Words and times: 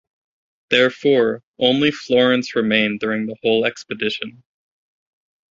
Therefore, 0.71 1.43
only 1.59 1.91
Florence 1.91 2.55
remained 2.55 2.99
during 3.01 3.27
the 3.27 3.35
whole 3.43 3.65
expedition. 3.65 4.41